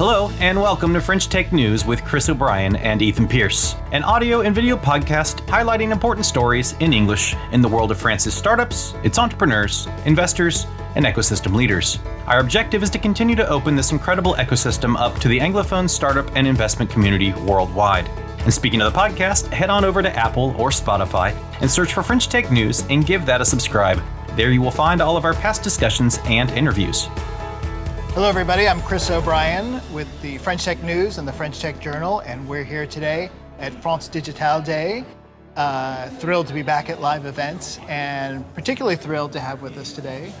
[0.00, 4.40] Hello, and welcome to French Tech News with Chris O'Brien and Ethan Pierse, an audio
[4.40, 9.18] and video podcast highlighting important stories in English in the world of France's startups, its
[9.18, 11.98] entrepreneurs, investors, and ecosystem leaders.
[12.26, 16.34] Our objective is to continue to open this incredible ecosystem up to the Anglophone startup
[16.34, 18.08] and investment community worldwide.
[18.38, 22.02] And speaking of the podcast, head on over to Apple or Spotify and search for
[22.02, 24.02] French Tech News and give that a subscribe.
[24.34, 27.10] There you will find all of our past discussions and interviews.
[28.14, 28.66] Hello, everybody.
[28.66, 32.64] I'm Chris O'Brien with the French Tech News and the French Tech Journal, and we're
[32.64, 33.30] here today
[33.60, 35.04] at France Digital Day.
[35.54, 39.92] Uh, thrilled to be back at live events, and particularly thrilled to have with us
[39.92, 40.32] today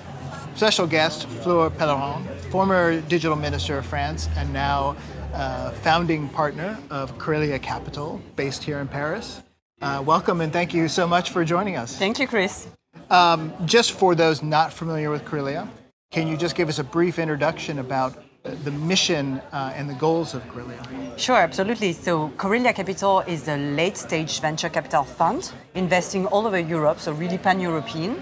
[0.56, 4.96] special guest Fleur Pellerin, former digital minister of France and now
[5.32, 9.42] uh, founding partner of Korelya Capital, based here in Paris.
[9.80, 11.96] Uh, welcome and thank you so much for joining us.
[11.96, 12.66] Thank you, Chris.
[13.10, 15.68] Um, just for those not familiar with Korelya,
[16.10, 18.16] can you just give us a brief introduction about
[18.64, 21.16] the mission uh, and the goals of Korelya?
[21.16, 21.92] Sure, absolutely.
[21.92, 27.12] So, Korelya Capital is a late stage venture capital fund investing all over Europe, so
[27.12, 28.12] really pan European,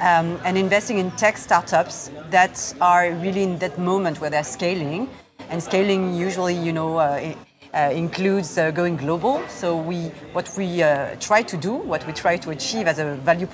[0.00, 5.08] um, and investing in tech startups that are really in that moment where they're scaling.
[5.48, 7.34] And scaling usually, you know, uh,
[7.72, 9.46] uh, includes uh, going global.
[9.46, 13.14] So we, what we uh, try to do, what we try to achieve as a
[13.14, 13.46] value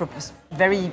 [0.52, 0.90] very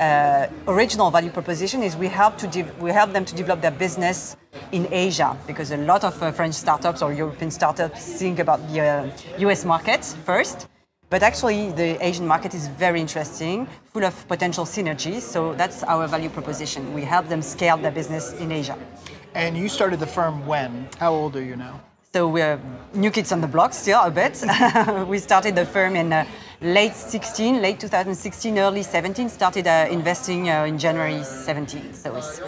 [0.00, 3.70] uh, original value proposition is we help to de- we help them to develop their
[3.70, 4.36] business
[4.72, 8.80] in Asia because a lot of uh, French startups or European startups think about the
[8.80, 10.68] uh, US market first.
[11.10, 15.22] But actually, the Asian market is very interesting, full of potential synergies.
[15.22, 16.94] So that's our value proposition.
[16.94, 18.78] We help them scale their business in Asia.
[19.34, 20.88] And you started the firm when?
[20.98, 21.80] How old are you now?
[22.12, 22.60] So we're
[22.94, 24.42] new kids on the block still a bit.
[25.08, 26.24] we started the firm in uh,
[26.60, 29.28] late 16, late 2016, early 17.
[29.28, 31.94] Started uh, investing uh, in January 17.
[31.94, 32.40] So it's,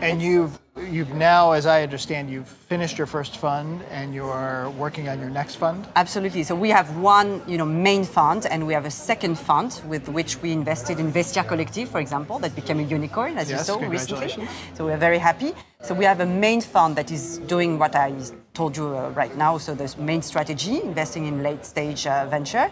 [0.00, 0.58] and you've
[0.90, 5.30] you've now, as I understand, you've finished your first fund and you're working on your
[5.30, 5.86] next fund.
[5.96, 6.42] Absolutely.
[6.42, 10.08] So we have one, you know, main fund, and we have a second fund with
[10.08, 13.74] which we invested in Vestiaire Collective, for example, that became a unicorn, as yes, you
[13.74, 14.46] saw recently.
[14.74, 15.54] So we're very happy.
[15.82, 18.14] So we have a main fund that is doing what I
[18.54, 19.58] told you uh, right now.
[19.58, 22.70] So the main strategy, investing in late stage uh, venture,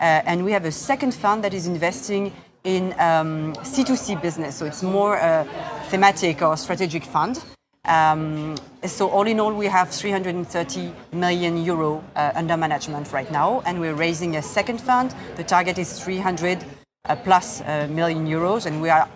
[0.00, 2.32] and we have a second fund that is investing
[2.64, 4.56] in um, C2C business.
[4.56, 5.46] So it's more a
[5.88, 7.42] thematic or strategic fund.
[7.86, 13.62] Um, so all in all, we have 330 million euro uh, under management right now,
[13.64, 15.14] and we're raising a second fund.
[15.36, 16.64] The target is 300
[17.04, 19.08] uh, plus uh, million euros, and we are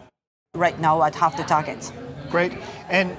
[0.54, 1.92] right now at half the target.
[2.30, 2.52] Great.
[2.88, 3.16] And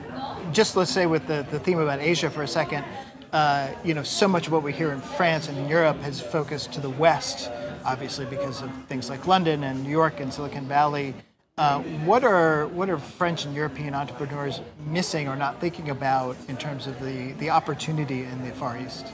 [0.54, 2.86] just let's say with the, the theme about Asia for a second,
[3.32, 6.22] uh, you know, so much of what we hear in France and in Europe has
[6.22, 7.50] focused to the West
[7.86, 11.14] obviously because of things like London and New York and Silicon Valley.
[11.58, 16.58] Uh, what are what are French and European entrepreneurs missing or not thinking about in
[16.58, 19.06] terms of the, the opportunity in the Far East?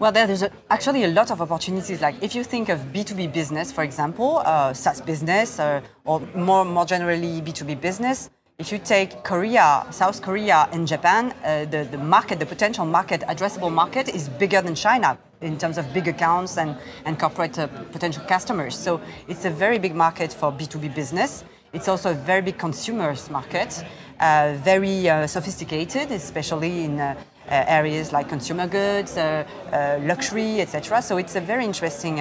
[0.00, 2.00] Well, there's a, actually a lot of opportunities.
[2.00, 6.64] Like if you think of B2B business, for example, uh, SaaS business, uh, or more
[6.64, 11.96] more generally B2B business, if you take Korea, South Korea, and Japan, uh, the, the
[11.96, 16.58] market, the potential market, addressable market is bigger than China in terms of big accounts
[16.58, 18.76] and, and corporate uh, potential customers.
[18.76, 21.44] So it's a very big market for B2B business.
[21.72, 23.84] It's also a very big consumers market,
[24.18, 27.14] uh, very uh, sophisticated, especially in uh,
[27.46, 29.16] uh, areas like consumer goods,
[30.04, 31.00] luxury, etc.
[31.00, 32.16] So it's a very interesting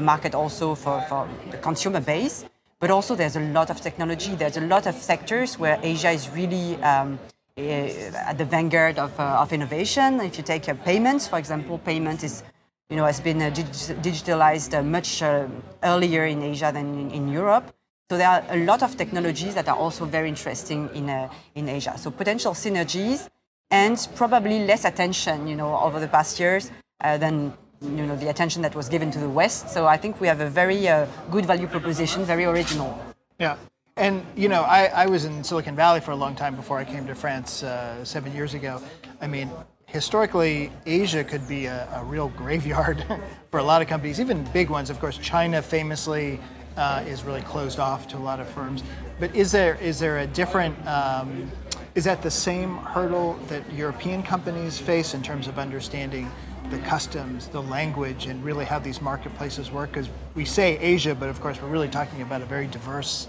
[0.00, 2.46] market also for, for the consumer base.
[2.80, 4.34] But also, there's a lot of technology.
[4.34, 7.18] There's a lot of sectors where Asia is really um,
[7.56, 10.20] eh, at the vanguard of, uh, of innovation.
[10.20, 12.42] If you take uh, payments, for example, payment is,
[12.90, 15.46] you know, has been uh, digitalized uh, much uh,
[15.82, 17.74] earlier in Asia than in, in, Europe.
[18.10, 21.68] So there are a lot of technologies that are also very interesting in, uh, in
[21.68, 21.96] Asia.
[21.96, 23.28] So potential synergies
[23.70, 26.70] and probably less attention, you know, over the past years
[27.00, 27.52] than
[27.84, 29.70] you know, the attention that was given to the West.
[29.70, 32.98] So I think we have a very uh, good value proposition, very original.
[33.38, 33.56] Yeah.
[33.96, 36.84] And, you know, I, I was in Silicon Valley for a long time before I
[36.84, 38.80] came to France uh, seven years ago.
[39.20, 39.50] I mean,
[39.86, 43.04] historically, Asia could be a, a, real graveyard
[43.52, 44.90] for a lot of companies, even big ones.
[44.90, 46.40] Of course, China famously
[46.76, 48.82] uh, is really closed off to a lot of firms.
[49.20, 51.48] But is there is there a different um,
[51.94, 56.28] is that the same hurdle that European companies face in terms of understanding
[56.70, 59.92] the customs, the language, and really how these marketplaces work.
[59.92, 63.28] Because we say Asia, but of course we're really talking about a very diverse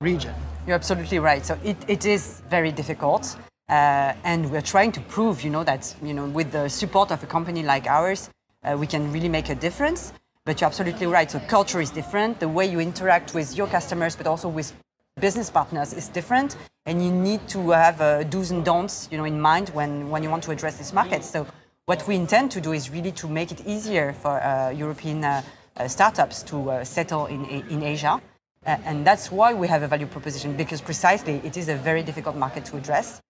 [0.00, 0.34] region.
[0.66, 1.44] You're absolutely right.
[1.44, 3.36] So it, it is very difficult.
[3.68, 7.22] Uh, and we're trying to prove, you know, that you know, with the support of
[7.22, 8.28] a company like ours,
[8.64, 10.12] uh, we can really make a difference.
[10.44, 11.30] But you're absolutely right.
[11.30, 12.40] So culture is different.
[12.40, 14.72] The way you interact with your customers, but also with
[15.20, 16.56] business partners is different,
[16.86, 20.22] and you need to have uh, do's and don'ts, you know, in mind when, when
[20.22, 21.22] you want to address this market.
[21.22, 21.46] So
[21.86, 25.42] what we intend to do is really to make it easier for uh, European uh,
[25.76, 28.20] uh, startups to settle in, in Asia.
[28.64, 32.36] and that's why we have a value proposition, because precisely it is a very difficult
[32.36, 33.20] market to address.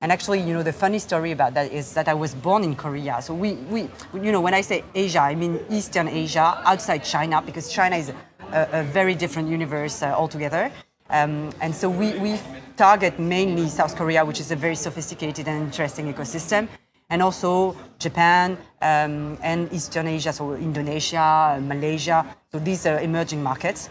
[0.00, 2.74] And actually, you know, the funny story about that is that I was born in
[2.74, 3.20] Korea.
[3.22, 7.42] So we, we you know, when I say Asia, I mean Eastern Asia, outside China,
[7.42, 10.72] because China is a, a very different universe uh, altogether.
[11.10, 12.40] Um, and so we, we
[12.76, 16.66] target mainly South Korea, which is a very sophisticated and interesting ecosystem,
[17.10, 23.90] and also Japan um, and Eastern Asia, so Indonesia, Malaysia, so these are emerging markets.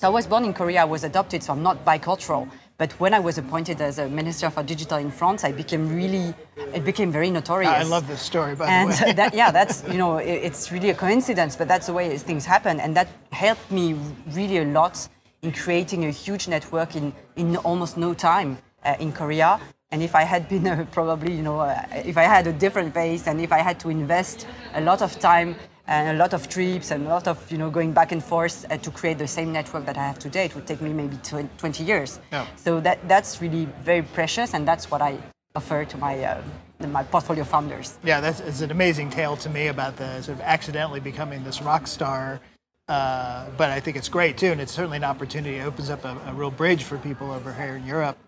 [0.00, 2.48] So I was born in Korea, I was adopted, so I'm not bicultural.
[2.78, 6.34] But when I was appointed as a minister for digital in France, I became really,
[6.74, 7.72] it became very notorious.
[7.72, 9.12] I love this story, by and the way.
[9.14, 12.44] that, yeah, that's, you know, it, it's really a coincidence, but that's the way things
[12.44, 12.78] happen.
[12.80, 13.96] And that helped me
[14.32, 15.08] really a lot
[15.40, 19.58] in creating a huge network in, in almost no time uh, in Korea.
[19.92, 22.92] And if I had been uh, probably, you know, uh, if I had a different
[22.92, 25.54] pace and if I had to invest a lot of time
[25.86, 28.66] and a lot of trips and a lot of you know going back and forth
[28.68, 30.46] uh, to create the same network that I have today.
[30.46, 32.18] It would take me maybe 20 years.
[32.32, 32.46] Yeah.
[32.56, 35.18] So that that's really very precious, and that's what I
[35.54, 36.42] offer to my uh,
[36.88, 37.98] my portfolio founders.
[38.02, 41.62] Yeah, that's it's an amazing tale to me about the sort of accidentally becoming this
[41.62, 42.40] rock star.
[42.88, 45.58] Uh, but I think it's great too, and it's certainly an opportunity.
[45.58, 48.18] It opens up a, a real bridge for people over here in Europe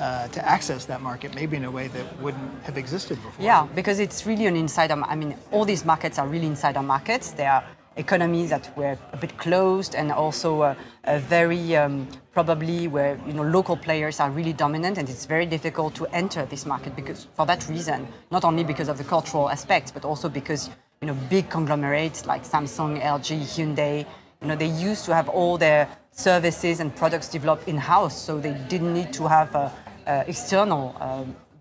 [0.00, 3.44] uh, to access that market, maybe in a way that wouldn't have existed before.
[3.44, 4.94] Yeah, because it's really an insider.
[4.94, 7.32] I mean, all these markets are really insider markets.
[7.32, 7.64] They are
[7.96, 10.74] economies that were a bit closed and also uh,
[11.18, 15.92] very um, probably where you know local players are really dominant and it's very difficult
[15.96, 19.90] to enter this market because for that reason not only because of the cultural aspects
[19.90, 20.70] but also because
[21.02, 24.06] you know big conglomerates like Samsung, LG, Hyundai
[24.40, 28.54] you know they used to have all their services and products developed in-house, so they
[28.68, 29.70] didn't need to have uh,
[30.06, 30.94] uh, external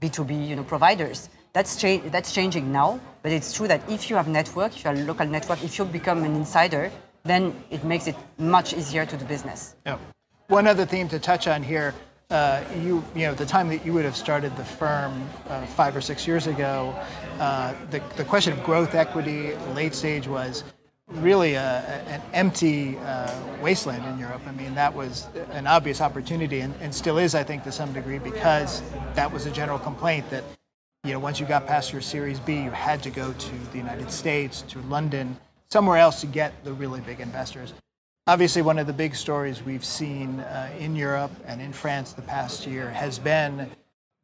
[0.02, 1.30] B2B um, you know, providers.
[1.54, 4.90] That's, cha- that's changing now, but it's true that if you have network, if you
[4.90, 6.92] have a local network, if you become an insider,
[7.24, 9.76] then it makes it much easier to do business.
[9.86, 9.98] Yeah.
[10.48, 11.94] One other theme to touch on here,
[12.30, 15.96] uh, you, you know, the time that you would have started the firm uh, five
[15.96, 16.96] or six years ago,
[17.40, 20.64] uh, the, the question of growth equity, late stage was
[21.10, 24.42] really a, an empty uh, wasteland in Europe.
[24.46, 27.92] I mean, that was an obvious opportunity and, and, still is, I think, to some
[27.94, 28.84] degree, because
[29.16, 30.44] that was a general complaint that,
[31.04, 33.78] you know, once you got past your Series B, you had to go to the
[33.78, 35.36] United States, to London,
[35.70, 37.74] somewhere else to get the really big investors.
[38.28, 42.22] Obviously, one of the big stories we've seen uh, in Europe and in France the
[42.22, 43.70] past year has been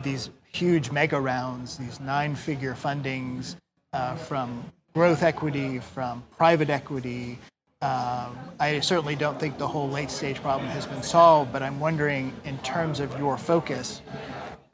[0.04, 3.56] these huge mega rounds, these nine figure fundings
[3.94, 4.64] uh, from
[4.96, 7.38] growth equity, from private equity.
[7.82, 11.82] Um, I certainly don't think the whole late stage problem has been solved, but I'm
[11.82, 14.02] wondering, in terms of your focus,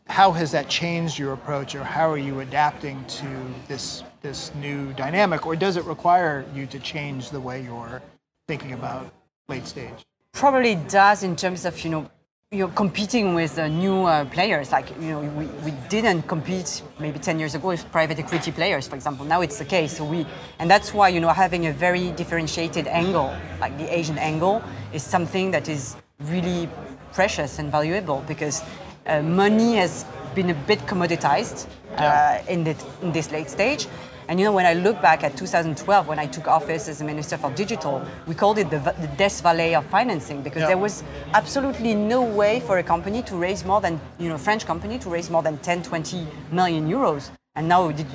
[0.06, 3.28] how has that changed your approach, or how are you adapting to
[3.68, 8.04] this this new dynamic, or does it require you to change the way you're
[8.48, 9.12] thinking about
[9.50, 10.06] late stage?
[10.34, 12.12] Probably does in terms of you know
[12.54, 14.74] you're competing with uh, new uh, players.
[14.74, 18.90] Like you know, we, we didn't compete maybe 10 years ago with private equity players,
[18.90, 19.26] for example.
[19.26, 19.96] Now it's the case.
[19.96, 20.26] So we,
[20.60, 24.62] and that's why you know having a very differentiated angle, like the Asian angle,
[24.92, 26.68] is something that is really
[27.14, 28.64] precious and valuable because
[29.06, 30.06] uh, money has
[30.36, 32.42] been a bit commoditized yeah.
[32.46, 33.88] Uh, in, the, in this late stage.
[34.28, 37.04] And you know, when I look back at 2012, when I took office as a
[37.04, 41.04] minister for digital, we called it the, the Death Valley of financing because there was
[41.34, 45.00] absolutely no way for a company to raise more than, you know, a French company
[45.00, 47.30] to raise more than 10, 20 million euros.
[47.56, 48.06] And now you,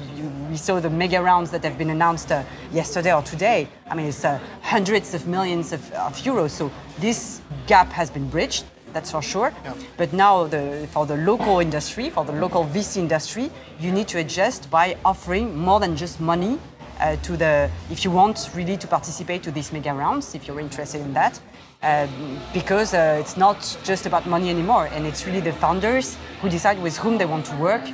[0.48, 3.68] we saw the mega rounds that have been announced uh, yesterday or today.
[3.90, 6.50] I mean, it's uh, hundreds of millions of, of euros.
[6.50, 8.64] So this gap has been bridged
[8.96, 9.52] that's for sure.
[9.62, 9.74] Yeah.
[9.98, 14.18] But now, the, for the local industry, for the local VC industry, you need to
[14.18, 16.58] adjust by offering more than just money
[16.98, 20.60] uh, to the, if you want really to participate to these mega rounds, if you're
[20.60, 21.38] interested in that,
[21.82, 22.06] uh,
[22.54, 26.82] because uh, it's not just about money anymore, and it's really the founders who decide
[26.82, 27.86] with whom they want to work.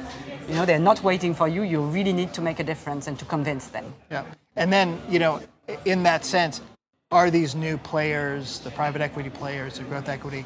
[0.49, 1.63] You know, they're not waiting for you.
[1.63, 3.93] You really need to make a difference and to convince them.
[4.09, 5.41] Yeah, and then you know,
[5.85, 6.61] in that sense,
[7.11, 10.45] are these new players, the private equity players, the growth equity,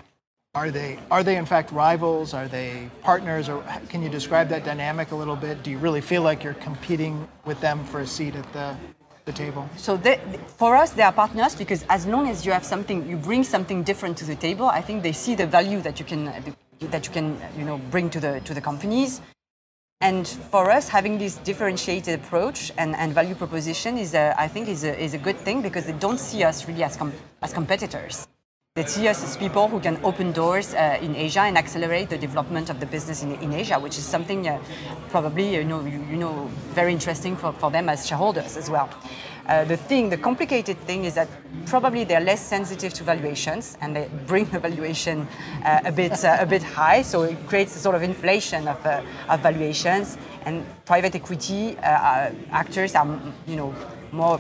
[0.56, 2.32] are they are they in fact rivals?
[2.32, 3.48] Are they partners?
[3.50, 5.62] Or can you describe that dynamic a little bit?
[5.62, 8.75] Do you really feel like you're competing with them for a seat at the
[9.26, 9.68] the table?
[9.76, 10.18] So they,
[10.56, 13.82] for us, they are partners because as long as you have something, you bring something
[13.82, 14.66] different to the table.
[14.66, 16.22] I think they see the value that you can
[16.94, 19.20] that you can you know bring to the to the companies.
[20.00, 24.68] And for us, having this differentiated approach and, and value proposition is, a, I think,
[24.68, 27.54] is a, is a good thing because they don't see us really as, com- as
[27.54, 28.28] competitors
[28.85, 32.68] See us as people who can open doors uh, in Asia and accelerate the development
[32.68, 34.62] of the business in, in Asia, which is something uh,
[35.09, 38.90] probably you know, you, you, know very interesting for, for them as shareholders as well.
[39.47, 41.26] Uh, the thing, the complicated thing is that
[41.64, 45.26] probably they're less sensitive to valuations and they bring the valuation
[45.64, 48.85] uh, a bit uh, a bit high, so it creates a sort of inflation of,
[48.85, 50.18] uh, of valuations.
[50.45, 53.75] And private equity actors are you know
[54.12, 54.38] more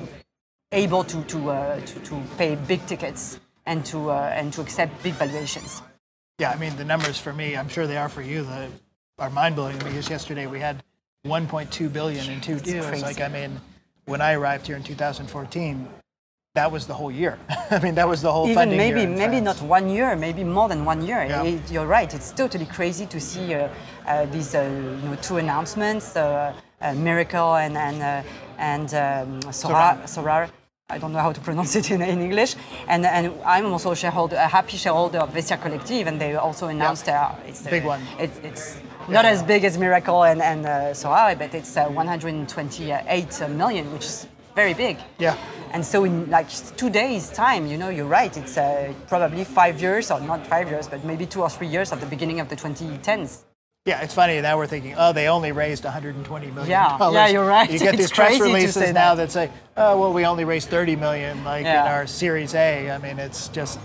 [0.72, 1.38] able to to,
[1.86, 5.82] to, to pay big tickets and to uh, and to accept big valuations.
[6.38, 8.42] Yeah, I mean the numbers for me, I'm sure they are for you.
[8.42, 8.68] The,
[9.18, 10.82] are mind blowing because yesterday we had
[11.26, 13.02] 1.2 billion in two deals.
[13.02, 13.60] Like I mean,
[14.04, 15.88] when I arrived here in 2014,
[16.54, 17.38] that was the whole year.
[17.70, 20.84] I mean, that was the whole even maybe maybe not one year, maybe more than
[20.84, 21.24] one year.
[21.24, 21.44] Yeah.
[21.44, 22.12] It, you're right.
[22.12, 23.68] It's totally crazy to see uh,
[24.06, 24.62] uh, these uh,
[25.02, 28.22] you know, two announcements, uh, uh, Mirakl and and uh,
[28.58, 30.50] and um, Sorare, Sorare
[30.88, 32.54] I don't know how to pronounce it in, in English.
[32.86, 36.68] And, and I'm also a shareholder, a happy shareholder of Vestiaire Collective, and they also
[36.68, 37.26] announced yeah.
[37.26, 38.00] uh, it's big one.
[38.20, 38.78] It, it's
[39.08, 44.04] not as big as Mirakl and, and uh, Sorare, but it's uh, 128 million, which
[44.04, 44.96] is very big.
[45.18, 45.36] Yeah.
[45.72, 48.34] And so in like two days' time, you know, you're right.
[48.36, 51.90] It's uh, probably five years, or not five years, but maybe two or three years
[51.90, 53.42] at the beginning of the 2010s.
[53.86, 54.40] Yeah, it's funny.
[54.40, 56.68] Now we're thinking, oh, they only raised 120 million.
[56.68, 57.70] Yeah, yeah, you're right.
[57.70, 59.28] You get it's these press releases now that.
[59.28, 59.30] that.
[59.30, 61.82] say, oh, well, we only raised 30 million, like yeah.
[61.82, 62.90] in our Series A.
[62.90, 63.78] I mean, it's just,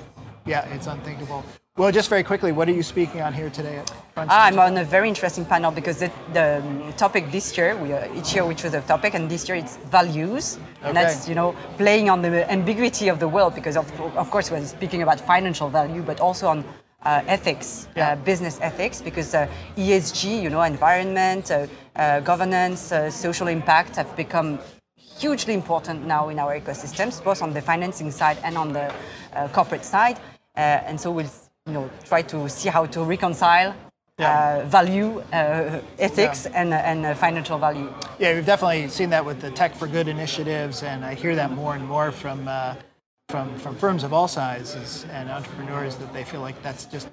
[0.44, 1.46] yeah, it's unthinkable.
[1.78, 4.84] Well, just very quickly, what are you speaking on here today at I'm on a
[4.84, 8.74] very interesting panel because the, the topic this year, we, uh, each year we choose
[8.74, 10.90] a topic, and this year it's values, okay.
[10.90, 14.52] and that's you know playing on the ambiguity of the world because of, of course
[14.52, 16.66] we're speaking about financial value, but also on
[17.04, 18.12] uh, ethics, uh, yeah.
[18.12, 24.16] uh, business ethics, because uh, ESG, you know, environment, uh, uh, governance, social impact have
[24.16, 24.60] become
[24.96, 28.92] hugely important now in our ecosystems, both on the financing side and on the
[29.52, 30.18] corporate side.
[30.56, 31.30] and so we'll,
[31.68, 33.76] you know, try to see how to reconcile
[34.18, 34.64] yeah.
[34.66, 35.22] value,
[36.00, 36.62] ethics, yeah.
[36.62, 37.94] and, and financial value.
[38.20, 41.52] Yeah, we've definitely seen that with the Tech for Good initiatives, and I hear that
[41.52, 42.48] more and more from
[43.32, 47.10] from, from firms of all sizes and entrepreneurs that they feel like that's just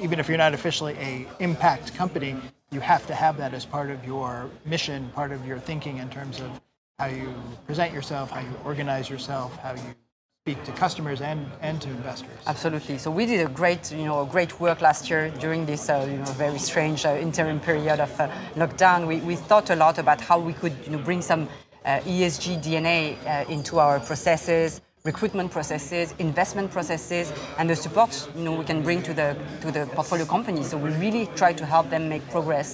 [0.00, 2.36] even if you're not officially a impact company,
[2.70, 6.08] you have to have that as part of your mission, part of your thinking in
[6.10, 6.60] terms of
[6.98, 7.32] how you
[7.66, 9.94] present yourself, how you organize yourself, how you
[10.44, 12.38] speak to customers and, and to investors.
[12.46, 12.98] Absolutely.
[12.98, 16.18] So we did a great, you know, great work last year during this, uh, you
[16.18, 19.06] know, very strange uh, interim period of uh, lockdown.
[19.06, 21.48] We, we thought a lot about how we could, you know, bring some
[21.84, 28.44] uh, ESG DNA uh, into our processes, recruitment processes, investment processes, and the support you
[28.44, 29.28] know we can bring to the
[29.64, 30.66] to the portfolio companies.
[30.70, 32.70] So we really try to help them make progress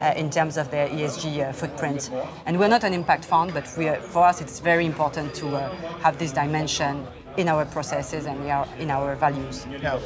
[0.00, 2.10] uh, in terms of their ESG uh, footprint.
[2.46, 5.46] And we're not an impact fund, but we are, for us it's very important to
[5.48, 5.60] uh,
[6.04, 7.06] have this dimension
[7.36, 8.38] in our processes and
[8.82, 9.66] in our, values.
[9.70, 10.00] Yeah.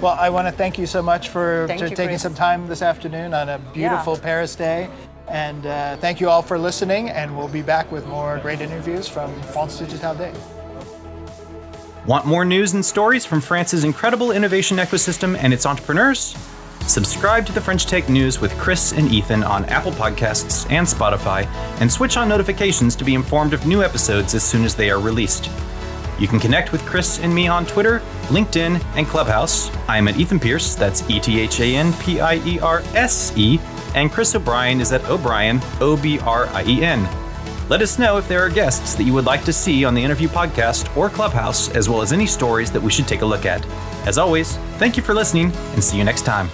[0.00, 2.22] Well, I want to thank you so much for, for taking Chris.
[2.22, 4.28] some time this afternoon on a beautiful yeah.
[4.28, 4.88] Paris day.
[5.28, 9.06] And uh, thank you all for listening, and we'll be back with more great interviews
[9.08, 10.32] from France Digital Day.
[12.06, 16.34] Want more news and stories from France's incredible innovation ecosystem and its entrepreneurs?
[16.86, 21.46] Subscribe to the French Tech News with Chris and Ethan on Apple Podcasts and Spotify,
[21.78, 24.98] and switch on notifications to be informed of new episodes as soon as they are
[24.98, 25.50] released.
[26.18, 29.70] You can connect with Chris and me on Twitter, LinkedIn, and Clubhouse.
[29.86, 32.80] I am at Ethan Pierse, that's E T H A N P I E R
[32.94, 33.60] S E,
[33.94, 37.19] and Chris O'Brien is at O'Brien, O B R I E N.
[37.70, 40.02] Let us know if there are guests that you would like to see on the
[40.02, 43.46] interview podcast or Clubhouse, as well as any stories that we should take a look
[43.46, 43.64] at.
[44.08, 46.48] As always, thank you for listening and see you next time.